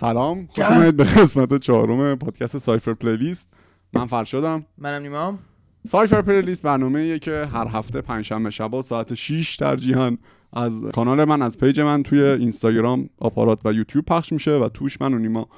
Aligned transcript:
سلام 0.00 0.48
خوش 0.50 0.64
اومدید 0.64 0.96
به 0.96 1.04
قسمت 1.04 1.56
چهارم 1.56 2.14
پادکست 2.14 2.58
Cypher 2.58 2.94
Playlist. 2.94 3.48
من 3.92 4.06
فرشادم 4.06 4.66
منم 4.78 5.02
نیمام. 5.02 5.38
Cypher 5.86 6.22
Playlist 6.22 6.62
برنامه 6.62 7.00
ایه 7.00 7.18
که 7.18 7.44
هر 7.52 7.68
هفته 7.68 8.00
پنجشنبه 8.00 8.50
شبا 8.50 8.82
ساعت 8.82 9.14
6 9.14 9.56
ترجیحاً 9.56 10.16
از 10.52 10.82
کانال 10.92 11.24
من 11.24 11.42
از 11.42 11.58
page 11.58 11.80
من 11.80 12.02
توی 12.02 12.22
اینستاگرام 12.22 13.08
آپارات 13.18 13.58
و 13.64 13.72
یوتیوب 13.72 14.04
پخش 14.04 14.32
میشه 14.32 14.50
و 14.50 14.68
توش 14.68 15.00
من 15.00 15.14
و 15.14 15.18
نیما 15.18 15.48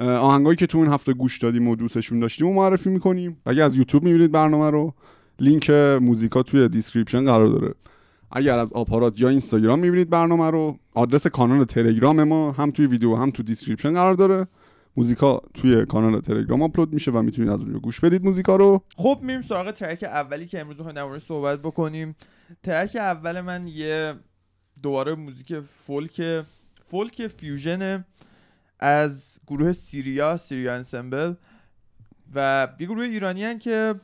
آهنگایی 0.00 0.56
که 0.56 0.66
تو 0.66 0.78
این 0.78 0.92
هفته 0.92 1.12
گوش 1.12 1.38
دادیم 1.38 1.68
و 1.68 1.76
دوستشون 1.76 2.20
داشتیم 2.20 2.46
و 2.46 2.52
معرفی 2.52 2.90
می‌کنیم. 2.90 3.36
اگه 3.46 3.62
از 3.62 3.76
یوتیوب 3.76 4.02
می‌بینید 4.02 4.32
برنامه 4.32 4.70
رو 4.70 4.94
لینک 5.40 5.70
موزیکا 6.00 6.42
توی 6.42 6.68
description 6.68 7.24
قرار 7.24 7.46
داره. 7.46 7.74
اگر 8.32 8.58
از 8.58 8.72
آپارات 8.72 9.20
یا 9.20 9.28
اینستاگرام 9.28 9.78
می‌بینید 9.78 10.10
برنامه 10.10 10.50
رو 10.50 10.78
آدرس 10.94 11.26
کانال 11.26 11.64
تلگرام 11.64 12.24
ما 12.24 12.52
هم 12.52 12.70
توی 12.70 12.86
ویدیو 12.86 13.14
هم 13.14 13.30
تو 13.30 13.42
description 13.42 13.92
قرار 13.92 14.14
داره. 14.14 14.46
موزیکا 14.96 15.42
توی 15.54 15.86
کانال 15.86 16.20
تلگرام 16.20 16.62
آپلود 16.62 16.92
میشه 16.92 17.10
و 17.10 17.22
می‌تونید 17.22 17.50
از 17.50 17.60
اونجا 17.60 17.78
گوش 17.78 18.00
بدید 18.00 18.24
موزیکا 18.24 18.56
رو. 18.56 18.82
خب 18.96 19.18
میریم 19.22 19.42
سراغ 19.42 19.70
track 19.70 20.02
اولی 20.02 20.46
که 20.46 20.60
امروز 20.60 20.76
می‌خوایم 20.76 21.12
در 21.12 21.18
صحبت 21.18 21.58
بکنیم. 21.58 22.16
track 22.62 22.96
اول 22.96 23.40
من 23.40 23.66
یه 23.66 24.14
دوباره 24.82 25.14
موزیک 25.14 25.60
folk 25.60 26.44
folk 26.84 27.26
fusion 27.26 28.04
از 28.80 29.38
گروه 29.46 29.72
سیریا 29.72 30.36
سیریا 30.36 30.74
انسمبل 30.74 31.34
و 32.34 32.68
یه 32.80 32.86
گروه 32.86 33.04
ایرانی 33.04 33.44
هن 33.44 33.58
که 33.58 33.94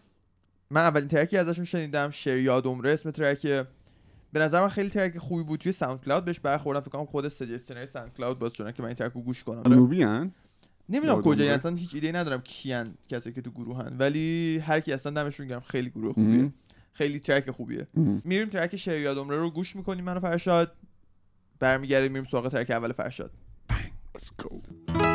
من 0.71 0.81
اولین 0.81 1.09
track 1.09 1.32
ی 1.32 1.37
ازشون 1.37 1.65
شنیدم 1.65 2.11
شریاد 2.11 2.67
عمره 2.67 2.91
اسم 2.91 3.11
track 3.11 3.67
به 4.33 4.41
نظر 4.41 4.61
من 4.61 4.69
خیلی 4.69 4.91
track 4.91 5.19
خوبی 5.19 5.43
بود. 5.43 5.61
توی 5.61 5.73
SoundCloud 5.73 6.25
بهش 6.25 6.41
برخوردم. 6.41 6.81
فکر 6.81 6.91
کنم 6.91 7.05
خود 7.05 7.29
suggestion 7.29 7.87
های 7.87 8.15
SoundCloud 8.17 8.39
باعث 8.39 8.53
شدن 8.53 8.73
که 8.73 8.83
من 8.83 8.89
این 8.89 8.97
track 8.97 9.13
رو 9.13 9.21
گوش 9.21 9.45
کنم. 9.45 9.63
جنوبی 9.63 10.03
هن؟ 10.03 10.33
نمی‌دونم 10.89 11.23
کجا. 11.23 11.55
اصلا 11.55 11.75
هیچ 11.75 11.95
ایده 11.95 12.13
ندارم 12.13 12.41
کیان 12.41 12.95
کسی 13.09 13.33
که 13.33 13.43
تو 13.43 13.51
گروهن 13.51 13.97
ولی 13.99 14.59
هر 14.59 14.81
کی 14.81 14.93
اصلا 14.93 15.13
دمشون 15.13 15.47
گرم. 15.47 15.61
خیلی 15.61 15.91
گروه 15.91 16.13
خوبیه. 16.13 16.43
مم. 16.43 16.53
خیلی 16.93 17.21
ترک 17.21 17.51
خوبیه. 17.51 17.87
مم. 17.95 18.23
میریم 18.25 18.49
ترک 18.49 18.77
شریاد 18.77 19.19
عمره 19.19 19.37
رو 19.37 19.51
گوش 19.51 19.77
می‌کنیم 19.77 20.05
منو 20.05 20.21
فرشاد. 20.21 20.73
برمیگردیم 21.61 22.13
میریم 22.13 22.29
سراغ 22.31 22.49
ترک 22.49 22.71
اول 22.71 22.93
فرشاد. 22.93 23.31
Let's 24.17 24.43
go. 24.43 25.08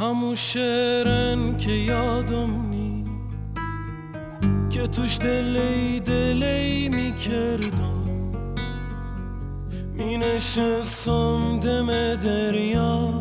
همون 0.00 0.34
شعرن 0.34 1.56
که 1.56 1.70
یادم 1.70 2.70
نی 2.70 3.04
که 4.70 4.86
توش 4.86 5.18
دلی 5.18 6.00
دلی 6.00 6.88
می 6.88 7.16
کردم 7.16 8.08
می 9.94 10.16
نشستم 10.16 11.60
دم 11.60 12.14
دریا. 12.14 13.14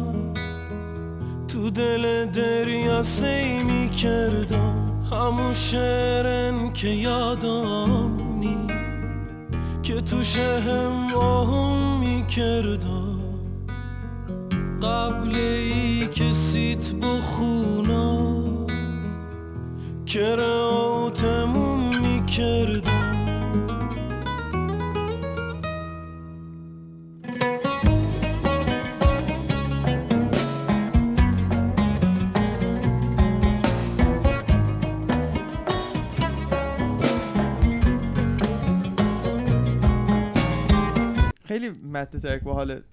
تو 1.48 1.70
دل 1.70 2.26
دریا 2.26 3.04
سی 3.04 3.64
می 3.64 3.90
کردم 3.90 5.08
همون 5.12 5.54
شعرن 5.54 6.74
که 6.74 6.88
یادم 6.88 8.40
نی. 8.40 8.68
که 9.84 10.02
توش 10.02 10.38
هم 10.38 11.16
آهم 11.16 12.00
می 12.00 12.26
کردم 12.28 13.18
که 16.08 16.34
سیت 16.34 16.92
بخونا. 16.92 18.38
تموم 21.10 22.00
می‌کردم 22.02 23.08
خیلی 41.46 41.70
متن 41.70 42.20
ترک 42.20 42.44
باحاله 42.44 42.84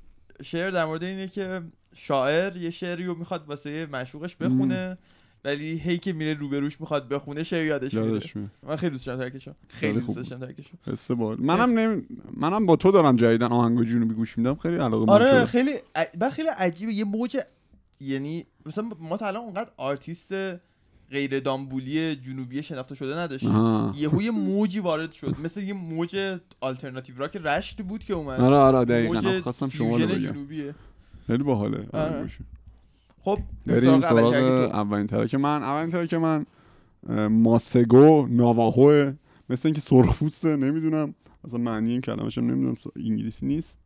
شعر 0.43 0.71
در 0.71 0.85
مورد 0.85 1.03
اینه 1.03 1.29
که 1.29 1.63
شاعر 1.95 2.57
یه 2.57 2.71
شعری 2.71 3.05
رو 3.05 3.15
می‌خواد 3.15 3.49
واسه 3.49 3.87
معشوقش 3.93 4.37
بخونه 4.37 4.99
ولی 5.45 5.79
هی 5.79 5.99
که 5.99 6.13
میره 6.13 6.35
روبروش 6.35 6.81
می‌خواد 6.81 7.09
بخونه 7.09 7.43
شعر 7.43 7.65
یادش 7.65 7.95
میره. 7.95 8.11
یادش 8.11 8.37
میاد. 8.37 8.51
من 8.63 8.77
خیلی 8.77 8.93
دوست 8.93 9.07
داشتم 9.07 9.25
track 9.25 9.40
شو. 9.40 9.53
خیلی 9.69 10.01
دوست 10.01 10.17
داشتم 10.17 10.39
track 10.39 10.56
شو. 10.56 10.71
حس 10.87 11.11
منم 11.11 11.79
نمی... 11.79 12.03
منم 12.37 12.67
با 12.67 12.77
تو 12.77 12.91
دارم 12.91 13.17
جدیداً 13.17 13.47
آهنگ 13.47 13.85
جنوبی 13.85 14.15
گوش 14.15 14.39
میدم. 14.39 14.55
خیلی 14.55 14.77
علاقه 14.77 15.13
آره 15.13 15.45
خیلی 15.47 15.75
ع- 15.95 16.29
خیلی 16.31 16.49
عجیبه. 16.49 16.93
یه 16.93 17.05
موج 17.05 17.39
یعنی 18.01 18.47
مثلا 18.67 18.85
ما 19.01 19.17
تا 19.17 19.27
الان 19.27 19.43
اونقدر 19.43 19.71
آرتیست 19.77 20.35
غیر 21.11 21.41
دامبولی 21.41 22.17
جنوبی 22.17 22.63
شناخته 22.63 22.95
شده 22.95 23.17
نداشتیم. 23.19 23.95
یهو 23.97 24.23
یه 24.23 24.31
موجی 24.31 24.81
وارد 24.81 25.13
شد. 25.13 25.37
مثل 25.45 25.63
یه 25.63 25.73
موج 25.75 26.39
alternative 26.61 27.19
rock 27.19 27.37
رشت 27.37 27.83
بود 27.83 28.05
که 28.05 28.15
اومد. 28.15 28.41
آره 28.41 28.57
آره 28.57 28.85
دقیقاً. 28.85 29.41
خواستم 29.41 29.69
شما 29.69 29.97
رو 29.97 30.07
بگم. 30.07 30.19
جنوبیه. 30.19 30.75
خیلی 31.27 31.43
باحاله. 31.43 31.87
آره. 31.93 32.17
آره. 32.17 32.31
خب 33.25 33.39
بریم 33.67 34.01
سراغ. 34.01 34.35
اولین 34.75 35.07
track 35.07 35.35
من. 35.35 35.63
اولین 35.63 35.91
track 35.91 36.15
من 36.15 36.47
Masego 37.29 38.27
Navajo 38.31 39.13
مثل 39.51 39.69
اینکه 39.69 39.81
سرخپوسته 39.81 40.57
نمی‌دونم. 40.57 41.15
اصلا 41.45 41.59
معنی 41.59 41.91
این 41.91 42.01
کلمش 42.01 42.39
هم 42.39 42.45
نمی‌دونم 42.45 42.77
انگلیسی 42.97 43.47
نیست. 43.47 43.79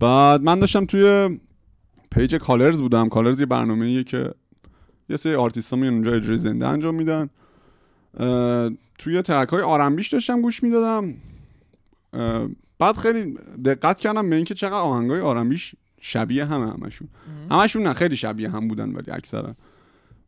بعد 0.00 0.42
من 0.42 0.60
داشتم 0.60 0.84
توی 0.84 1.38
page 2.10 2.34
Colors 2.34 2.82
بودم. 2.82 3.08
Colors 3.08 3.40
یه 3.40 3.46
برنامه 3.46 4.04
که 4.04 4.30
یه 5.08 5.16
سری 5.16 5.34
آرتیست 5.34 5.70
ها 5.70 5.76
میان 5.76 5.94
اونجا 5.94 6.12
اجرای 6.12 6.36
زنده 6.36 6.66
انجام 6.66 6.94
میدن. 6.94 7.30
توی 8.98 9.22
track 9.22 9.48
های 9.48 9.62
R&B 9.62 9.90
ش 9.90 10.08
داشتم 10.12 10.40
گوش 10.40 10.62
می‌دادم. 10.62 11.14
بعد 12.78 12.96
خیلی 12.96 13.38
دقت 13.64 13.98
کردم 13.98 14.30
به 14.30 14.36
اینکه 14.36 14.54
چقدر 14.54 14.74
آهنگ 14.74 15.10
های 15.10 15.20
آرنبیش 15.20 15.74
شبیه 16.06 16.44
همه 16.44 16.72
همشون. 16.72 17.08
همشون 17.50 17.82
نه 17.82 17.92
خیلی 17.92 18.16
شبیه 18.16 18.50
هم 18.50 18.68
بودن 18.68 18.92
ولی 18.92 19.10
اکثرا. 19.10 19.54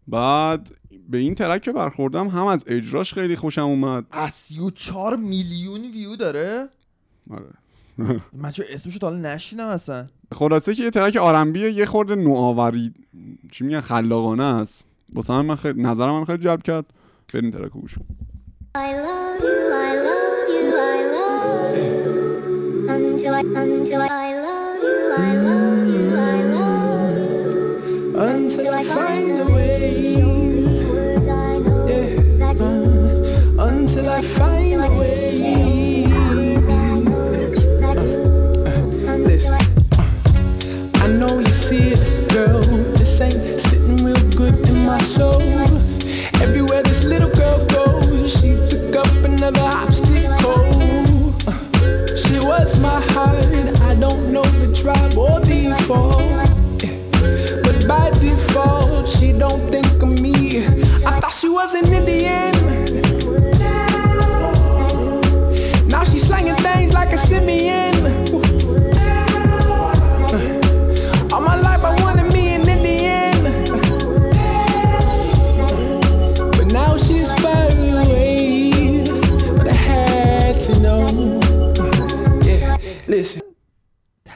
بعد 0.09 0.70
به 1.09 1.19
این 1.19 1.34
ترک 1.34 1.62
که 1.62 1.72
برخوردم 1.72 2.28
هم 2.28 2.47
از 2.47 2.64
اجراش 2.66 3.14
خیلی 3.14 3.37
خوشم 3.37 3.62
اومد. 3.62 4.04
از 4.10 4.31
34 4.31 5.16
میلیون 5.16 5.81
ویو 5.81 6.16
داره؟ 6.16 6.69
آره. 7.31 7.47
من 8.42 8.50
چه 8.50 8.64
اسمشو 8.69 8.98
تا 8.98 9.06
حالا 9.10 9.34
نشیدم 9.34 9.66
اصلا. 9.66 10.06
خلاصه 10.34 10.75
که 10.75 10.82
یه 10.82 10.91
ترک 10.91 11.16
آرنبیه 11.16 11.72
یه 11.72 11.87
خورده 11.87 12.14
نوآوری 12.14 12.94
چی 13.50 13.64
میگن 13.64 13.81
خلاقانه 13.81 14.44
است. 14.44 14.84
واسه 15.12 15.32
من, 15.32 15.47
من 15.47 15.56
خیلی 15.56 15.82
نظرم 15.82 16.12
من 16.12 16.25
خیلی 16.25 16.43
جلب 16.43 16.62
کرد. 16.62 16.84
بریم 17.34 17.50
ترک 17.50 17.72
رو 17.72 17.81
گوش. 17.81 17.94
I 23.56 24.16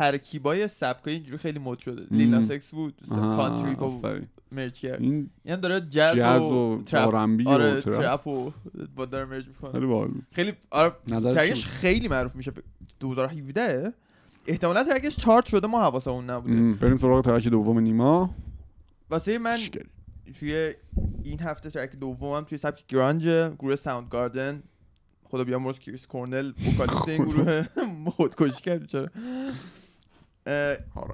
ترکیبای 0.00 0.68
سبکای 0.68 1.12
اینجوری 1.12 1.38
خیلی 1.38 1.58
مد 1.58 1.78
شده. 1.78 2.02
مم. 2.10 2.18
Lil 2.18 2.30
Nas 2.30 2.50
X 2.50 2.70
بود 2.70 2.94
country 3.08 3.74
با. 3.74 4.20
merge 4.52 4.80
کرد. 4.80 5.02
این 5.02 5.30
هم 5.48 5.56
داره 5.56 5.80
جاز, 5.80 6.16
جاز 6.16 6.42
و, 6.42 6.82
trap 6.86 7.08
R&B 7.08 7.46
آره 7.46 7.74
و 7.74 7.80
trap. 7.80 8.26
و 8.26 8.52
با 8.96 9.06
داره 9.06 9.24
merge 9.24 9.48
می‌کنه. 9.48 9.72
خیلی 9.72 9.86
باحال. 9.86 10.10
خیلی 10.32 10.52
آره 10.70 10.92
track 11.10 11.50
ش 11.50 11.66
خیلی 11.66 12.08
معروف 12.08 12.36
میشه. 12.36 12.52
2017 13.00 13.92
احتمالا 14.46 14.84
track 14.84 15.07
ش 15.07 15.16
chart 15.16 15.46
شده 15.46 15.66
ما 15.66 15.80
حواسمون 15.80 16.30
نبوده. 16.30 16.72
بریم 16.72 16.96
سراغ 16.96 17.24
track 17.24 17.48
دوم 17.48 17.78
نیما. 17.78 18.34
واسه 19.10 19.38
من. 19.38 19.58
توی 20.40 20.72
این 21.24 21.40
هفته 21.40 21.70
track 21.70 21.96
دومم 21.96 22.40
توی 22.40 22.58
سبک 22.58 22.86
grunge 22.88 23.28
گروه 23.58 23.76
Soundgarden. 23.76 24.62
خدا 25.24 25.44
بیامرز 25.44 25.78
کریس 25.78 26.06
کورنل 26.06 26.52
vocalist 26.78 27.08
این 27.08 27.24
گروه. 27.24 27.64
خودکشی 28.16 28.62
کرد 28.62 28.86
چرا؟ 28.86 29.08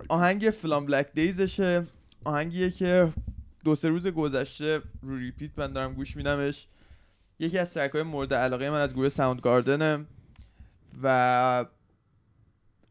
آهنگ 0.08 0.50
Fell 0.50 0.74
on 0.74 0.86
Black 0.86 1.12
Days 1.14 1.56
شه 1.56 1.86
آهنگیه 2.24 2.70
که 2.70 3.12
دو 3.64 3.74
سه 3.74 3.88
روز 3.88 4.06
گذشته 4.06 4.82
رو 5.02 5.16
repeat 5.16 5.50
من 5.56 5.72
دارم 5.72 5.94
گوش 5.94 6.16
میدمش. 6.16 6.66
یکی 7.38 7.58
از 7.58 7.74
track 7.74 7.90
های 7.90 8.02
مورد 8.02 8.34
علاقه 8.34 8.70
من 8.70 8.80
از 8.80 8.94
گروه 8.94 9.08
Soundgarden 9.08 9.40
ه 9.40 10.06
و 11.02 11.64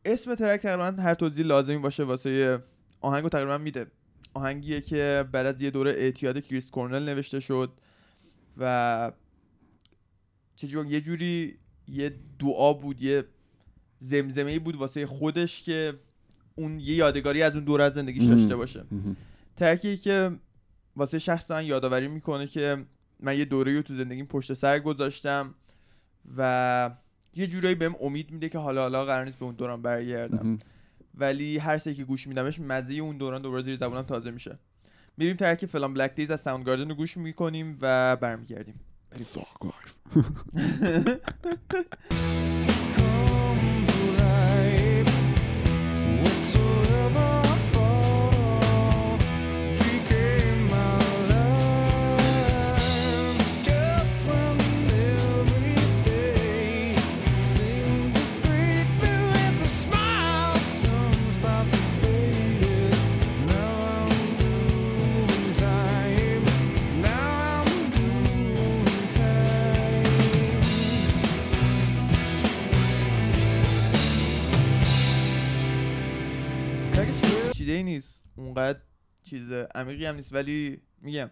اسم 0.06 0.36
track 0.36 0.62
تقریبا 0.62 1.04
هر 1.04 1.14
توضیح 1.14 1.46
لازمی 1.46 1.78
باشه 1.78 2.04
واسه 2.04 2.64
آهنگو 3.02 3.30
تقریبا 3.30 3.58
میده. 3.58 3.88
آهنگیه 4.34 4.82
که 4.82 5.26
بعد 5.32 5.46
از 5.46 5.62
یه 5.62 5.72
دوره 5.72 5.92
اعتیاد 5.92 6.40
کریس 6.40 6.72
کورنل 6.72 7.10
نوشته 7.10 7.40
شد 7.40 7.72
و 8.58 9.12
چجور 10.56 10.86
یه 10.86 11.02
جوری 11.02 11.58
یه 11.88 12.16
دعا 12.40 12.74
بود 12.74 13.02
یه 13.02 13.24
زمزمه 14.00 14.52
ای 14.52 14.60
بود 14.60 14.76
واسه 14.76 15.06
خودش 15.06 15.64
که 15.64 15.94
اون 16.56 16.80
یه 16.80 16.96
یادگاری 16.96 17.44
از 17.44 17.56
اون 17.56 17.66
دوره 17.66 17.84
از 17.84 17.94
زندگیش. 17.94 18.30
داشته 18.30 18.56
باشه. 18.56 18.84
ترکی 19.56 19.98
که 19.98 20.32
واسه 20.96 21.20
شخص 21.20 21.52
من 21.52 21.66
یادآوری 21.66 22.08
می‌کنه 22.08 22.48
که 22.48 22.86
من 23.20 23.38
یه 23.38 23.46
دوره 23.46 23.76
رو 23.76 23.82
تو 23.82 23.96
زندگیم 23.96 24.26
پشت 24.26 24.54
سر 24.54 24.80
گذاشتم 24.80 25.56
و 26.38 26.90
یه 27.36 27.48
جورایی 27.48 27.76
بهم 27.76 27.96
امید 28.02 28.32
میده 28.32 28.50
که 28.50 28.58
حالا 28.58 28.82
حالا 28.82 29.06
قرار 29.06 29.26
نیست 29.26 29.40
به 29.40 29.46
اون 29.46 29.56
دوران 29.56 29.82
برگردم. 29.82 30.60
ولی 31.18 31.58
هر 31.58 31.78
سری 31.78 31.96
که 31.96 32.04
گوش 32.04 32.28
میدمش 32.28 32.60
مزه 32.60 32.94
اون 32.94 33.18
دوران 33.18 33.42
دوباره 33.42 33.64
زیر 33.64 33.78
زبونم 33.78 34.02
تازه 34.02 34.32
میشه 34.32 34.60
میریم 35.18 35.36
ترک 35.36 35.66
فلان 35.66 35.94
بلک 35.94 36.16
دیز 36.16 36.32
از 36.32 36.42
ساوند 36.42 36.66
گاردن 36.66 36.90
رو 36.90 36.96
گوش 36.96 37.18
می‌کنیم 37.18 37.78
و 37.82 38.16
برمیگردیم 38.16 38.80
عمیقی 79.76 80.06
هم 80.06 80.16
نیست 80.16 80.34
ولی 80.34 80.78
میگم 81.02 81.30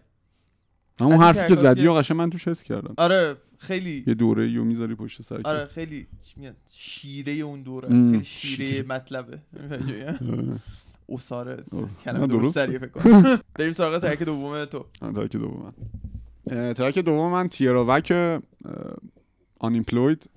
این 1.00 1.12
حرفی 1.12 1.48
که 1.48 1.60
زدی 1.60 1.86
و 1.86 1.92
قشنگ 1.92 2.16
من 2.18 2.30
توش 2.30 2.48
حس 2.48 2.62
کردم 2.62 2.94
آره 2.96 3.36
خیلی 3.58 4.04
یه 4.06 4.14
دوره 4.14 4.48
یو 4.50 4.64
می‌ذاری 4.64 4.94
پشت 4.94 5.22
سر. 5.22 5.40
آره 5.44 5.66
خیلی 5.66 6.06
میگن 6.36 6.54
شیره 6.70 7.32
اون 7.32 7.62
دوره. 7.62 7.88
است 7.94 8.10
خیلی 8.10 8.24
شیره 8.24 8.82
مطلبه 8.82 9.38
آره. 9.70 10.60
اساره 11.08 11.64
آه. 11.72 11.88
کلمه 12.04 12.18
نه، 12.18 12.26
درست. 12.26 12.54
سریع 12.54 12.78
فکر 12.78 12.88
کنم 12.88 13.38
بریم 13.58 13.72
سراغ 13.72 13.98
ترک 13.98 14.22
دوم 14.22 14.64
تو 14.64 14.86
ترک 15.00 15.32
دوم 15.36 15.72
من 16.56 16.74
ترک 16.74 16.98
دوم 16.98 17.32
من 17.32 17.48
تیراوک 17.48 18.40
آنیمپلوید 19.58 20.30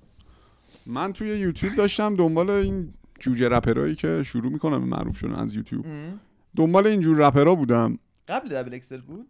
من 0.85 1.13
توی 1.13 1.27
یوتیوب 1.39 1.75
داشتم 1.75 2.15
دنبال 2.15 2.49
این 2.49 2.93
جوجه 3.19 3.49
رپرایی 3.49 3.95
که 3.95 4.23
شروع 4.23 4.51
می‌کنن 4.51 4.77
معروف 4.83 5.17
شدن 5.17 5.35
از 5.35 5.55
یوتیوب. 5.55 5.85
دنبال 6.57 6.87
این 6.87 7.01
جور 7.01 7.27
رپرا 7.27 7.55
بودم. 7.55 7.99
قبل 8.27 8.49
Double 8.49 8.73
XL 8.73 9.01
بود؟ 9.01 9.27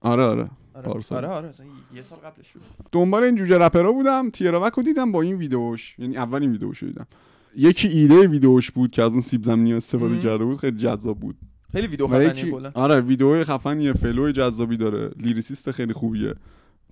آره 0.00 0.24
آره. 0.24 0.50
آره. 0.74 0.86
پارسال. 0.86 1.24
آره 1.24 1.34
آره. 1.34 1.48
اصلا 1.48 1.66
یه 1.94 2.02
سال 2.02 2.18
قبلش 2.18 2.52
بود. 2.52 2.62
دنبال 2.92 3.22
این 3.22 3.34
جوجه 3.34 3.58
رپرا 3.58 3.92
بودم 3.92 4.30
Tierra 4.30 4.53
Whack 4.53 4.72
رو 4.72 4.82
دیدم 4.82 5.12
با 5.12 5.22
این 5.22 5.36
ویدیوش 5.36 5.98
یعنی 5.98 6.16
اولین 6.16 6.52
ویدیوش 6.52 6.78
رو 6.78 6.88
دیدم. 6.88 7.06
یکی 7.56 7.88
ایده 7.88 8.28
ویدیوش 8.28 8.70
بود 8.70 8.90
که 8.90 9.02
از 9.02 9.10
اون 9.10 9.20
سیب 9.20 9.44
زمینی 9.44 9.74
استفاده. 9.74 10.20
کرده 10.20 10.44
بود 10.44 10.56
خیلی 10.56 10.76
جذاب 10.76 11.20
بود. 11.20 11.36
خیلی 11.72 11.86
ویدیو 11.86 12.06
خفنیه 12.06 12.28
یکی 12.28 12.52
آره 12.74 13.00
ویدیو 13.00 13.44
خفنیه. 13.44 13.92
flow 13.92 14.32
جذابی 14.32 14.76
داره. 14.76 15.10
lyricist 15.16 15.70
خیلی 15.70 15.92
خوبیه. 15.92 16.34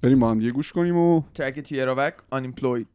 بریم 0.03 0.19
با 0.19 0.31
هم 0.31 0.39
دیگه 0.39 0.51
گوش 0.51 0.73
کنیم 0.73 0.97
و 0.97 1.23
ترک 1.35 1.61
تیراوک 1.61 2.15
unemployed. 2.35 2.94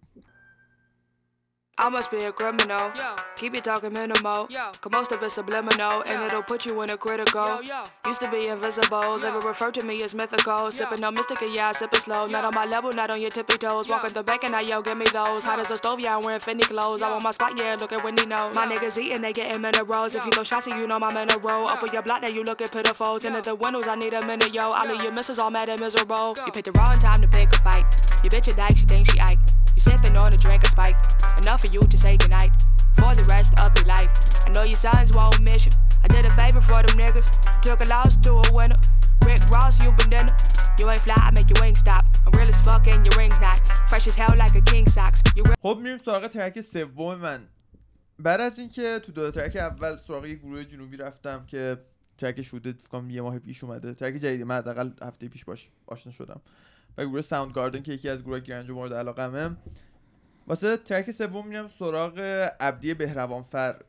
I 1.82 1.88
must 1.88 2.12
be 2.12 2.18
a 2.18 2.32
criminal. 2.32 2.92
Yo, 2.98 3.16
Keep 3.38 3.56
it 3.56 3.64
talking 3.64 3.94
minimal. 3.94 4.48
Yo. 4.50 4.70
Cause 4.82 4.92
most 4.92 5.12
of 5.14 5.24
it's 5.24 5.36
subliminal. 5.36 6.04
And 6.06 6.22
it'll 6.24 6.44
put 6.44 6.66
you 6.66 6.82
in 6.82 6.90
a 6.90 6.98
critical. 6.98 7.48
yo, 7.48 7.62
yo. 7.62 7.84
Used 8.06 8.20
to 8.20 8.30
be 8.30 8.48
invisible. 8.48 9.18
They 9.18 9.32
would 9.32 9.46
refer 9.46 9.72
to 9.72 9.86
me 9.86 10.04
as 10.04 10.14
mythical. 10.14 10.72
Sipping 10.72 11.04
on 11.06 11.14
mystic, 11.14 11.42
and 11.42 11.56
yeah, 11.56 11.70
I 11.70 11.72
sip 11.72 11.94
it 11.94 12.02
slow. 12.02 12.28
Not 12.28 12.44
on 12.44 12.54
my 12.54 12.66
level, 12.66 12.92
not 12.92 13.12
on 13.12 13.22
your 13.22 13.30
tippy 13.30 13.58
toes. 13.58 13.88
Yo. 13.88 13.94
Walking 13.94 14.14
the 14.14 14.24
back 14.24 14.44
and 14.44 14.54
I 14.54 14.62
yo, 14.62 14.82
give 14.82 14.98
me 14.98 15.06
those. 15.14 15.46
Hot 15.46 15.58
as 15.58 15.72
a 15.72 15.78
stove, 15.78 16.02
yeah, 16.02 16.18
I'm 16.18 16.22
wearing 16.22 16.42
Fendi 16.42 16.64
clothes. 16.64 17.02
I 17.02 17.10
want 17.12 17.24
my 17.24 17.32
spot, 17.32 17.58
yeah, 17.58 17.78
look 17.80 17.94
at 17.94 18.04
Wendy 18.04 18.26
knows. 18.26 18.54
My 18.54 18.66
niggas 18.68 18.98
eating, 18.98 19.22
they 19.22 19.32
getting 19.32 19.62
minerals. 19.62 20.16
If 20.16 20.26
you 20.26 20.32
throw 20.32 20.44
shots, 20.44 20.68
you 20.68 20.86
know 20.86 20.98
a 20.98 21.38
row. 21.40 21.66
Up 21.66 21.82
on 21.82 21.94
your 21.94 22.02
block, 22.02 22.22
now 22.22 22.28
you 22.28 22.44
looking 22.44 22.68
pitiful. 22.68 23.20
Tinted 23.20 23.46
the 23.46 23.56
windows, 23.56 23.88
I 23.88 23.96
need 23.96 24.14
a 24.14 24.26
minute, 24.26 24.54
yo. 24.54 24.74
All 24.74 24.90
of 24.90 24.98
Yo. 24.98 25.04
your 25.04 25.12
misses 25.14 25.40
all 25.40 25.50
mad 25.50 25.70
and 25.70 25.80
miserable. 25.80 26.36
You 26.46 26.52
picked 26.52 26.66
the 26.66 26.72
wrong 26.74 26.98
time 27.00 27.22
to 27.22 27.28
pick 27.28 27.54
a 27.54 27.60
fight. 27.60 27.86
Your 28.24 28.32
bitch 28.32 28.52
a 28.52 28.56
dyke, 28.56 28.78
she 28.78 28.86
thinks 28.86 29.12
she 29.14 29.20
Ike. 29.20 29.40
Sipping 29.90 30.18
on 30.18 30.32
a 30.34 30.38
drink 30.38 30.64
of 30.64 30.70
spike. 30.70 30.98
Enough 31.42 31.62
for 31.62 31.72
you 31.76 31.82
to 31.82 31.98
say 31.98 32.16
goodnight 32.16 32.52
for 33.00 33.12
the 33.20 33.26
rest 33.36 33.52
of 33.60 33.76
your 33.78 33.88
life. 33.96 34.12
I 34.46 34.50
know 34.52 34.64
your 34.72 34.76
sons 34.86 35.12
won't 35.18 35.42
miss 35.42 35.66
you. 35.66 35.72
I 36.04 36.08
did 36.08 36.26
a 36.26 36.30
favor 36.40 36.62
for 36.62 36.80
them 36.84 36.96
niggas. 37.02 37.28
Took 37.66 37.82
a 37.82 37.86
loss 37.86 38.16
to 38.18 38.32
a 38.34 38.54
winner. 38.54 38.80
Rick 39.26 39.42
Ross, 39.50 39.84
you 39.84 39.92
been 40.00 40.10
dinner. 40.12 40.36
You 40.78 40.86
ain't 40.92 41.02
fly, 41.02 41.16
I 41.18 41.32
make 41.32 41.50
your 41.50 41.62
wings 41.64 41.80
stop. 41.80 42.06
I'm 42.26 42.34
real 42.38 42.48
as 42.48 42.62
fuck 42.62 42.88
and 42.88 43.04
your 43.06 43.16
rings 43.18 43.40
not. 43.42 43.60
Fresh 43.90 44.06
as 44.08 44.16
hell 44.16 44.36
like 44.38 44.56
a 44.56 44.62
king 44.62 44.88
socks. 44.88 45.24
خب 45.62 45.80
میریم 45.82 45.98
سراغ 45.98 46.28
ترک 46.28 46.62
سوم 46.62 47.16
من 47.16 47.48
بعد 48.20 48.42
از 48.42 48.60
اینکه 48.60 49.00
تو 49.00 49.12
دو 49.12 49.32
ترک 49.32 49.56
اول 49.56 49.98
سراغ 50.08 50.26
گروه 50.26 50.64
جنوبی 50.64 50.98
رفتم 50.98 51.46
که 51.46 51.78
ترک 52.18 52.42
شوده 52.42 52.72
فکر 52.72 52.88
کنم 52.88 53.10
یه 53.10 53.22
ماه 53.22 53.40
پیش 53.40 53.64
اومده 53.64 53.94
ترک 53.94 54.14
جدیدی 54.14 54.44
من 54.44 54.58
حداقل 54.58 54.92
هفته 55.02 55.28
پیش 55.28 55.46
باش 55.46 55.70
آشنا 55.88 56.14
شدم 56.14 56.42
و 57.00 57.06
گروه 57.06 57.22
Soundgarden 57.22 57.82
که 57.82 57.94
یکی 57.94 58.10
از 58.10 58.24
گروه 58.24 58.40
grunge 58.40 58.70
مورد 58.70 58.94
علاقمه 58.94 59.56
واسه 60.48 60.78
track 60.78 61.12
سوم 61.12 61.48
میرم 61.48 61.70
سراغ 61.80 62.20
عبدی 62.60 62.94
بهروانفر. 62.94 63.82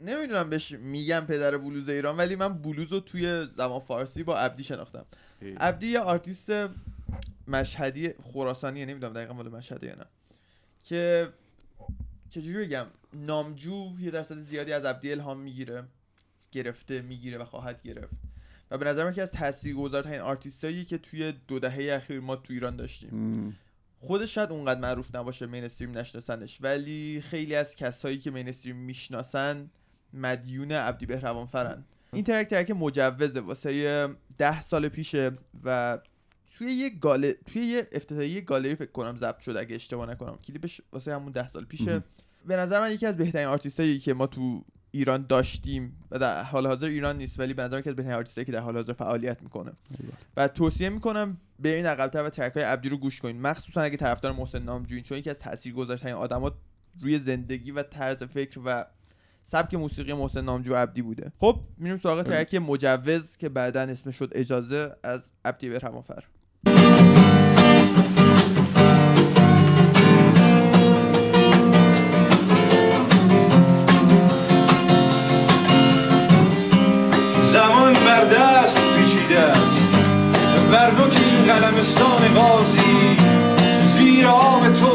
نمی‌دونم 0.00 0.50
بهش 0.50 0.72
میگم 0.72 1.20
پدر 1.20 1.58
بلوز 1.58 1.88
ایران 1.88 2.16
ولی 2.16 2.36
من 2.36 2.58
بلوز 2.58 2.92
رو 2.92 3.00
توی 3.00 3.46
زبان 3.56 3.80
فارسی 3.80 4.22
با 4.22 4.36
عبدی 4.36 4.64
شناختم. 4.64 5.04
عبدی 5.56 5.86
یه 5.86 6.00
آرتیست 6.00 6.52
مشهدی 7.48 8.12
خراسانیه 8.32 8.86
نمی‌دونم 8.86 9.12
دقیقا 9.12 9.34
مال 9.34 9.48
مشهده 9.48 9.86
یا 9.86 9.94
نه 9.94 10.04
که 10.82 11.28
چجوری 12.30 12.66
بگم 12.66 12.86
نامجو 13.12 13.92
یه 14.00 14.10
درصد 14.10 14.38
زیادی 14.38 14.72
از 14.72 14.84
عبدی 14.84 15.12
الهام 15.12 15.38
می‌گیره 15.40 15.84
گرفته 16.52 17.02
می‌گیره 17.02 17.38
و 17.38 17.44
خواهد 17.44 17.82
گرفت. 17.82 18.14
و 18.70 18.78
به 18.78 18.84
نظر 18.84 19.04
من 19.04 19.12
که 19.12 19.22
از 19.22 19.32
تاثیرگذارترین 19.32 20.20
آرتیستایی 20.20 20.84
که 20.84 20.98
توی 20.98 21.32
دو 21.48 21.58
دهه 21.58 21.92
اخیر 21.92 22.20
ما 22.20 22.36
تو 22.36 22.52
ایران 22.52 22.76
داشتیم. 22.76 23.10
خودش 24.00 24.34
شاید 24.34 24.50
اونقدر 24.50 24.80
معروف 24.80 25.14
نباشه 25.14 25.46
mainstream 25.46 25.98
نشناسنش 25.98 26.58
ولی 26.60 27.22
خیلی 27.30 27.54
از 27.54 27.76
کسایی 27.76 28.18
که 28.18 28.30
mainstream 28.30 28.76
می‌شناسن 28.76 29.70
مدیون 30.12 30.72
عبدی 30.72 31.06
بهروانفرن 31.06 31.84
این 32.12 32.24
track 32.24 32.50
track 32.50 32.70
مجوزه 32.70 33.40
واسه 33.40 34.08
ده 34.38 34.60
سال 34.60 34.88
پیشه 34.88 35.30
و 35.64 35.98
توی 36.58 36.72
یه 36.72 36.90
گال 36.90 37.32
توی 37.32 37.62
یه 37.62 37.86
افتتاحیه 37.92 38.40
گالری 38.40 38.74
فکر 38.74 38.90
کنم 38.90 39.16
ضبط 39.16 39.40
شده 39.40 39.60
اگه 39.60 39.76
اشتباه 39.76 40.10
نکنم. 40.10 40.36
کلیپش 40.36 40.80
واسه 40.92 41.14
همون 41.14 41.32
ده 41.32 41.48
سال 41.48 41.64
پیشه. 41.64 42.02
به 42.46 42.56
نظر 42.56 42.80
من 42.80 42.92
یکی 42.92 43.06
از 43.06 43.16
بهترین 43.16 43.46
آرتیستایی 43.46 43.98
که 43.98 44.14
ما 44.14 44.26
تو 44.26 44.64
ایران 44.94 45.26
داشتیم 45.26 45.96
و 46.10 46.18
در 46.18 46.42
حال 46.42 46.66
حاضر 46.66 46.86
ایران 46.86 47.18
نیست 47.18 47.40
ولی 47.40 47.54
به 47.54 47.62
نظر 47.62 47.76
از 47.76 47.84
بهترین 47.84 48.12
آرتیستایی 48.12 48.44
که 48.44 48.52
در 48.52 48.60
حال 48.60 48.76
حاضر 48.76 48.92
فعالیت 48.92 49.42
می‌کنه. 49.42 49.72
و 50.36 50.48
توصیه 50.48 50.88
می‌کنم 50.88 51.36
برین 51.58 51.86
عقب‌تر 51.86 52.22
و 52.22 52.30
ترک 52.30 52.52
های 52.52 52.62
عبدی 52.62 52.88
رو 52.88 52.96
گوش 52.96 53.20
کنین. 53.20 53.40
مخصوصا 53.40 53.80
اگه 53.80 53.96
طرفدار 53.96 54.32
محسن 54.32 54.62
نامجویین 54.62 55.04
چون 55.04 55.18
یکی 55.18 55.30
از 55.30 55.38
تاثیرگذارترین 55.38 56.14
آدمات 56.14 56.54
روی 57.00 57.18
زندگی 57.18 57.70
و 57.70 57.82
طرز 57.82 58.22
فکر 58.22 58.60
و 58.64 58.86
سبک 59.42 59.74
موسیقی 59.74 60.12
محسن 60.12 60.44
نامجو 60.44 60.74
عبدی 60.74 61.02
بوده. 61.02 61.32
خب 61.38 61.60
میریم 61.78 61.96
سراغ 61.96 62.22
ترک 62.22 62.54
مجوز 62.54 63.36
که 63.36 63.48
بعدا 63.48 63.80
اسمش 63.80 64.16
شد 64.16 64.32
اجازه 64.34 64.96
از 65.02 65.32
عبدی 65.44 65.68
برهوانفر 65.68 66.24
این 80.92 81.44
قلمستان 81.46 82.34
قاضی 82.34 83.16
زیر 83.84 84.26
آب 84.26 84.74
تو 84.80 84.93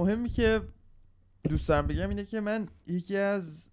مهمی 0.00 0.28
که 0.28 0.62
دوست 1.48 1.68
دارم 1.68 1.86
بگم 1.86 2.08
اینه 2.08 2.24
که 2.24 2.40
من 2.40 2.68
یکی 2.86 3.16
از 3.16 3.66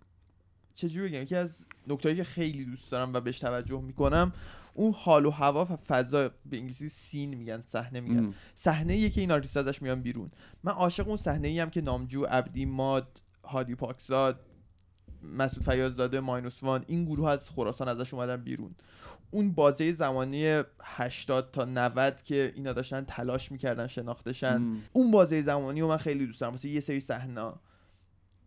چجوری 0.75 1.09
بگم 1.09 1.21
یکی 1.21 1.35
از 1.35 1.65
نکتهایی 1.87 2.17
که 2.17 2.23
خیلی 2.23 2.65
دوست 2.65 2.91
دارم 2.91 3.13
و 3.13 3.19
بهش 3.19 3.39
توجه 3.39 3.81
می‌کنم 3.81 4.33
اون 4.73 4.93
حال 4.93 5.25
و 5.25 5.31
هوا 5.31 5.65
و 5.65 5.77
فضا 5.87 6.29
به 6.45 6.57
انگلیسی 6.57 6.89
scene 6.89 7.33
میگن 7.33 7.61
صحنه 7.65 7.99
میگن. 7.99 8.33
صحنه 8.55 9.09
که 9.09 9.21
این 9.21 9.31
آرتیست 9.31 9.57
ازش 9.57 9.81
میان 9.81 10.01
بیرون. 10.01 10.31
من 10.63 10.71
عاشق 10.71 11.07
اون 11.07 11.17
صحنه 11.17 11.47
ای 11.47 11.59
هم 11.59 11.69
که 11.69 11.81
نامجو 11.81 12.25
عبدی 12.25 12.65
ماد 12.65 13.21
هادی 13.43 13.75
پاکزاد 13.75 14.39
مسعود 15.23 15.65
فیاضزاده 15.65 16.19
Minus 16.19 16.63
One 16.63 16.83
این 16.87 17.05
گروه 17.05 17.29
از 17.29 17.49
خراسان 17.49 17.87
ازش 17.87 18.13
اومدن 18.13 18.37
بیرون. 18.37 18.75
اون 19.31 19.51
بازه 19.51 19.91
زمانی 19.91 20.61
80 20.83 21.51
تا 21.51 21.65
90 21.65 22.23
که 22.23 22.53
اینا 22.55 22.73
داشتن 22.73 23.05
تلاش 23.07 23.51
می‌کردن 23.51 23.87
شناختشن 23.87 24.55
ام. 24.55 24.83
اون 24.93 25.11
بازه 25.11 25.41
زمانی 25.41 25.81
رو 25.81 25.87
من 25.87 25.97
خیلی 25.97 26.25
دوست 26.25 26.41
دارم 26.41 26.53
واسه 26.53 26.69
یه 26.69 26.79
سری 26.79 26.99
صحنه 26.99 27.53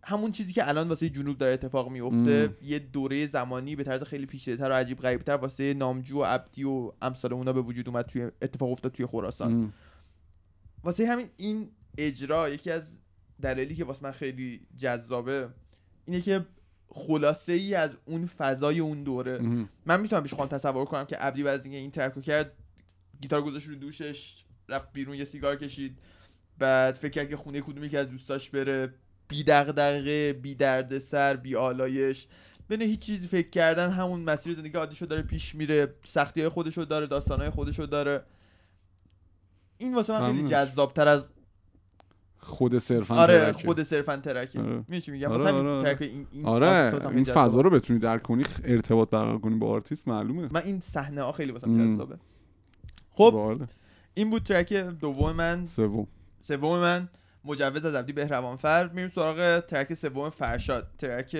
همون 0.04 0.32
چیزی 0.32 0.52
که 0.52 0.68
الان 0.68 0.88
واسه 0.88 1.08
جنوب 1.08 1.38
داره 1.38 1.52
اتفاق 1.52 1.90
میفته 1.90 2.46
مم. 2.48 2.54
یه 2.62 2.78
دوره 2.78 3.26
زمانی 3.26 3.76
به 3.76 3.84
طرز 3.84 4.02
خیلی 4.02 4.26
پیچیده‌تر 4.26 4.70
و 4.70 4.72
عجیب 4.72 4.98
غریبتر 4.98 5.32
واسه 5.36 5.74
نامجو 5.74 6.18
و 6.18 6.24
عبدی 6.24 6.64
و 6.64 6.92
امثال 7.02 7.32
اونا 7.32 7.52
به 7.52 7.60
وجود 7.60 7.88
اومد 7.88 8.06
توی 8.06 8.30
اتفاق 8.42 8.70
افتاد 8.70 8.92
توی 8.92 9.06
خراسان. 9.06 9.72
واسه 10.84 11.06
همین 11.06 11.26
این 11.36 11.70
اجرا 11.98 12.48
یکی 12.48 12.70
از 12.70 12.98
دلایلی 13.42 13.74
که 13.74 13.84
واسه 13.84 14.04
من 14.04 14.12
خیلی 14.12 14.66
جذابه 14.78 15.48
اینه 16.04 16.20
که 16.20 16.46
خلاصه 16.92 17.52
ای 17.52 17.74
از 17.74 17.96
اون 18.04 18.26
فضای 18.26 18.80
اون 18.80 19.02
دوره. 19.02 19.38
من 19.86 20.00
می‌تونم 20.00 20.26
خودم 20.26 20.46
تصور 20.46 20.84
کنم 20.84 21.04
که 21.04 21.16
بعد 21.16 21.46
از 21.46 21.64
اینکه 21.64 21.78
این 21.78 21.90
ترک 21.90 22.12
رو 22.12 22.22
کرد 22.22 22.52
گیتار 23.20 23.42
گذاشت 23.42 23.66
رو 23.66 23.74
دوشش 23.74 24.44
رفت 24.68 24.92
بیرون 24.92 25.14
یه 25.14 25.24
سیگار 25.24 25.56
کشید. 25.56 25.98
بعد 26.58 26.94
فکر 26.94 27.10
کرد 27.10 27.28
که 27.28 27.36
خونه 27.36 27.60
کدومی 27.60 27.88
که 27.88 27.98
از 27.98 28.08
دوستاش 28.08 28.50
بره. 28.50 28.94
بی 29.28 29.44
دغدغه 29.44 30.32
بی 30.32 30.54
دردسر 30.54 31.36
بی 31.36 31.56
آلایش. 31.56 32.26
بین 32.68 32.82
هیچ 32.82 33.00
چیزی 33.00 33.28
فکر 33.28 33.50
کردن 33.50 33.90
همون 33.90 34.20
مسیر 34.20 34.54
زندگی 34.54 34.78
عادیشو 34.78 35.06
داره 35.06 35.22
پیش 35.22 35.54
میره. 35.54 35.94
سختی 36.04 36.40
های 36.40 36.48
خودشو 36.48 36.84
داره 36.84 37.06
داستانهای 37.06 37.50
خودشو 37.50 37.86
داره. 37.86 38.22
این 39.78 39.94
واسه 39.94 40.12
من 40.12 40.32
خیلی. 40.32 40.48
جذابتر 40.48 41.08
از 41.08 41.30
خود 42.42 42.78
صرفا 42.78 43.14
آره 43.14 43.38
ترکه. 43.38 43.66
خود 43.66 43.82
صرفا 43.82 44.16
ترکه 44.16 44.60
آره. 44.60 45.00
چی 45.00 45.10
میگم 45.10 45.32
آره، 45.32 45.42
واسه 45.42 45.54
همین 45.54 45.66
آره. 45.66 45.94
ترک 45.94 46.02
این 46.02 46.26
این 46.32 46.46
آره 46.46 47.08
این. 47.10 47.24
فضا 47.24 47.60
رو 47.60 47.70
بتونی 47.70 47.98
درک 47.98 48.22
کنی 48.22 48.44
ارتباط 48.64 49.10
برقرار 49.10 49.38
کنی 49.38 49.54
با 49.54 49.68
آرتیست 49.68 50.08
معلومه 50.08 50.48
من 50.52 50.62
این 50.64 50.80
صحنه 50.80 51.22
ها 51.22 51.32
خیلی. 51.32 51.52
من 51.52 51.92
جذابه 51.94 52.16
خب 53.10 53.30
باحاله. 53.30 53.66
این 54.14 54.30
بود 54.30 54.42
ترک 54.42 54.72
دوم 54.72 55.32
من 55.32 55.66
سوم 55.66 56.06
سوم 56.40 56.78
من 56.78 57.08
مجوز 57.44 57.84
از 57.84 57.94
عبدی 57.94 58.12
بهروانفر 58.12 58.90
میریم 58.94 59.10
سراغ 59.14 59.60
ترک 59.60 59.94
سوم 59.94 60.30
فرشاد 60.30 60.90
ترک 60.98 61.36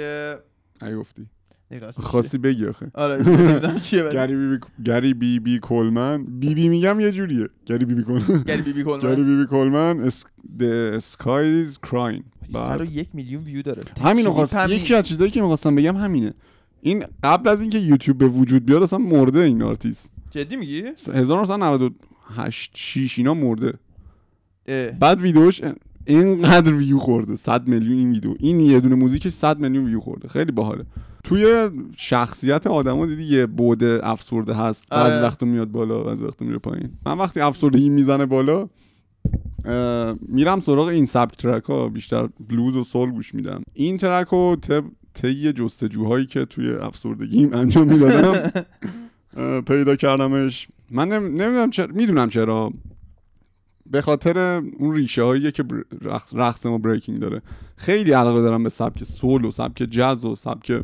نگفتی 0.83 1.26
اسمش 1.72 2.04
خواستی 2.04 2.38
بگی 2.38 2.66
آخه. 2.66 2.90
آره 2.94 3.28
نمی‌دونم 3.28 3.78
چیه 3.78 4.02
ولی. 4.04 4.14
گری 4.14 4.34
بی 4.34 4.48
بی 4.48 4.58
گری 4.84 5.14
بی 5.14 5.38
بی 5.38 5.58
کلمن. 5.62 6.24
بی 6.24 6.54
بی 6.54 6.68
میگم 6.68 7.00
یه 7.00 7.12
جوریه. 7.12 7.48
گری 7.66 7.84
بی 7.84 7.94
بی 7.94 8.04
کلمن. 8.04 8.42
گری 8.42 8.62
بی 8.62 8.72
بی 8.72 8.84
گری 8.84 9.00
کلمن 9.00 9.14
بی 9.14 9.36
بی 9.36 9.46
کلمن. 9.50 10.00
اس... 10.00 10.24
The 10.58 11.00
sky 11.00 11.64
is 11.64 11.88
crying. 11.90 12.22
بعد 12.52 12.78
101 12.78 13.08
میلیون 13.14 13.44
ویو 13.44 13.62
داره. 13.62 13.82
همینو 14.02 14.30
خواست 14.30 14.68
یکی. 14.70 14.94
از 14.94 15.08
چیزایی 15.08 15.30
که 15.30 15.40
می‌خواستم 15.40 15.74
بگم 15.74 15.96
همینه. 15.96 16.34
این 16.82 17.04
قبل 17.22 17.48
از 17.48 17.60
اینکه 17.60 17.78
یوتیوب 17.78 18.18
به 18.18 18.26
وجود 18.26 18.66
بیاد 18.66 18.82
اصلا 18.82 18.98
مرده 18.98 19.40
این 19.40 19.62
آرتیست. 19.62 20.08
جدی 20.30 20.56
میگی؟ 20.56 20.82
1998 21.14 22.72
6 22.76 23.18
اینا 23.18 23.34
مرده. 23.34 23.72
بعد 25.00 25.20
ویدیوش 25.20 25.60
اینقدر 26.06 26.74
ویو 26.74 26.98
خورده. 26.98 27.36
100 27.36 27.66
میلیون 27.66 27.98
این 27.98 28.10
ویدیو. 28.10 28.34
این 28.38 28.60
یه 28.60 28.80
دونه 28.80 28.94
موزیکش 28.94 29.32
100 29.32 29.58
میلیون 29.58 29.84
ویو 29.84 30.00
خورده. 30.00 30.28
خیلی 30.28 30.52
باحاله. 30.52 30.84
توی 31.30 31.70
شخصیت 31.96 32.66
آدما 32.66 33.06
دیدی 33.06 33.22
یه 33.25 33.46
بود 33.46 33.84
افسرده 33.84 34.54
هست. 34.54 34.92
آره. 34.92 35.10
بعضی 35.10 35.22
وقتا 35.22 35.46
میاد 35.46 35.68
بالا 35.68 36.02
بعضی 36.02 36.25
وقتا 36.25 36.44
میره 36.44 36.58
پایین. 36.58 36.90
من 37.06 37.18
وقتی 37.18 37.40
افسردگی 37.40 37.88
می‌زنه 37.88 38.26
بالا 38.26 38.68
میرم 40.28 40.60
سراغ 40.60 40.87
این 40.87 41.06
سبک 41.06 41.37
ترک 41.37 41.64
ها 41.64 41.88
بیشتر 41.88 42.28
بلوز 42.49 42.76
و 42.76 42.84
سول 42.84 43.10
گوش 43.10 43.34
میدم. 43.34 43.62
این 43.75 43.96
ترک 43.96 44.26
رو 44.28 44.56
طی 45.14 45.52
جستجوهایی 45.52 46.26
که 46.26 46.44
توی 46.44 46.70
افسردگیم 46.72 47.54
انجام 47.54 47.92
می‌دادم 47.92 48.50
پیدا 49.68 49.96
کردمش. 49.96 50.68
من 50.90 51.08
نم- 51.08 51.25
نمی‌دونم 51.26 51.70
چرا 51.70 51.87
می‌دونم 51.94 52.28
چرا. 52.28 52.72
به 53.90 54.00
خاطر 54.00 54.62
اون 54.78 54.94
ریشه 54.94 55.23
هایی 55.23 55.52
که 55.52 55.64
رقص, 56.32 56.66
ما 56.66 56.78
بریکینگ 56.78 57.18
داره. 57.18 57.42
خیلی 57.76 58.12
علاقه 58.12 58.42
دارم 58.42 58.62
به 58.62 58.68
سبک 58.68 59.04
سول 59.04 59.44
و 59.44 59.50
سبک 59.50 59.87
جاز 59.90 60.25
و 60.25 60.37
سبک 60.37 60.82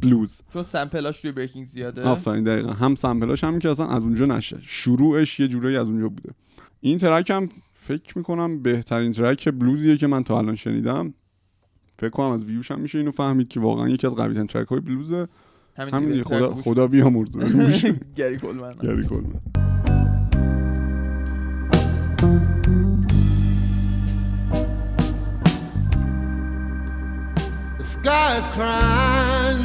بلوز 0.00 0.40
چون 0.52 0.62
سمپلاش 0.62 1.24
روی 1.24 1.32
بریکینگ 1.32 1.66
زیاده. 1.66 2.02
آفرین 2.02 2.44
دقیقا. 2.44 2.72
هم 2.72 2.94
سمپلاش 2.94 3.44
هم 3.44 3.58
که 3.58 3.70
اصلا 3.70 3.86
از 3.86 4.02
اونجا 4.02 4.24
نشه. 4.24 4.58
شروعش 4.62 5.40
یه 5.40 5.48
جورایی 5.48 5.76
از 5.76 5.88
اونجا 5.88 6.08
بوده. 6.08 6.30
این 6.80 6.98
ترک 6.98 7.30
هم 7.30 7.48
فکر 7.72 8.18
می‌کنم 8.18 8.62
بهترین 8.62 9.12
ترک 9.12 9.48
بلوزیه 9.48 9.96
که 9.96 10.06
من 10.06 10.24
تا 10.24 10.38
الان 10.38 10.54
شنیدم. 10.54 11.14
فکر 11.98 12.10
کنم 12.10 12.30
از 12.30 12.44
ویوش 12.44 12.70
هم 12.70 12.80
میشه 12.80 12.98
اینو 12.98 13.10
فهمید 13.10 13.48
که 13.48 13.60
واقعا 13.60 13.88
یکی 13.88 14.06
از 14.06 14.14
قوی 14.14 14.34
ترین 14.34 14.46
ترک 14.46 14.68
های 14.68 14.80
بلوزه 14.80 15.28
همین 15.76 16.22
خدا 16.22 16.54
خدا 16.54 16.86
بیامرزه. 16.86 17.38
گری 18.16 18.38
کلمن. 18.38 18.74
گری 18.82 19.04
کلمن. 19.04 19.40
skies 28.00 28.46
crying. 28.48 29.62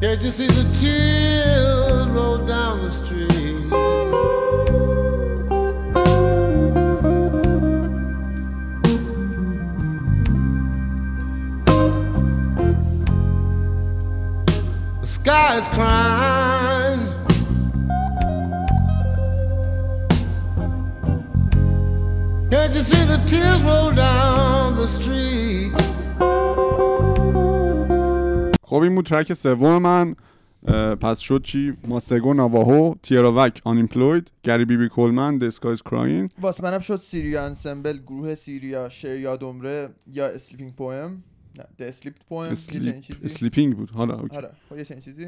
There 0.00 0.14
you 0.14 0.30
see 0.30 0.46
the 0.46 0.64
tears 0.80 2.06
roll 2.08 2.38
down 2.38 2.82
the 2.82 2.90
street. 2.90 3.70
The 15.00 15.06
sky 15.06 15.58
is 15.58 15.68
crying. 15.68 16.01
خب 28.82 28.86
این 28.86 28.94
بود. 28.94 29.06
ترک 29.06 29.32
سوم 29.32 29.78
من 29.82 30.16
پس 30.94 31.18
شد 31.18 31.42
چی؟ 31.42 31.76
Masego 31.88 32.34
Navajo 32.34 32.94
Tierra 33.02 33.34
Whack 33.34 33.60
Unemployed 33.64 34.30
گری 34.42 34.64
بی 34.64 34.76
بی 34.76 34.88
کلمن 34.88 35.38
The 35.38 35.54
Sky 35.54 35.71
Is 35.71 35.82
Crying 35.82 36.28
واسه 36.40 36.62
منم 36.62 36.80
شد 36.80 36.96
سیریا 36.96 37.46
انسمبل 37.46 37.98
گروه 37.98 38.34
سیریا 38.34 38.88
شعر 38.88 39.18
یادمره 39.18 39.88
یا 40.06 40.26
sleeping 40.26 40.74
poem 40.74 41.24
نه 41.58 41.64
the 41.78 41.82
slept 41.82 42.24
poem 42.28 42.52
sleeping 43.24 43.76
بود. 43.76 43.90
حالا 43.90 44.14
okay. 44.14 44.36
آره 44.36 44.50
خب 44.68 44.78
یه 44.78 44.84
چنین 44.84 45.00
چیزی. 45.00 45.26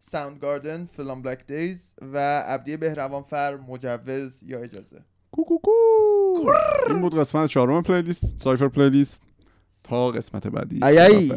Soundgarden 0.00 0.38
Fell 0.38 0.88
on 0.96 1.22
Black 1.22 1.46
Days 1.46 1.94
و 2.02 2.18
عبدی 2.40 2.76
بهروانفر 2.76 3.56
مجوز 3.68 4.42
یا 4.42 4.58
اجازه. 4.58 5.00
کو 5.32 5.44
کو 5.44 5.58
کو. 5.58 5.72
این 6.88 7.00
بود 7.00 7.18
قسمت 7.18 7.48
چهارم 7.48 7.82
playlist 7.82 8.42
Cypher 8.42 8.68
Playlist. 8.68 9.22
تا 9.84 10.10
قسمت 10.10 10.46
بعدی. 10.46 10.84
ای 10.84 10.98
ای. 10.98 11.32